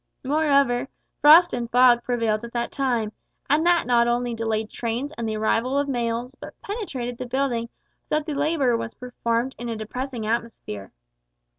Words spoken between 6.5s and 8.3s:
penetrated the building so that